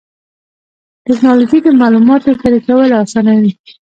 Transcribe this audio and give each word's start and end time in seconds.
ټکنالوجي 1.05 1.59
د 1.63 1.67
معلوماتو 1.79 2.37
شریکول 2.41 2.89
اسانوي. 3.03 3.53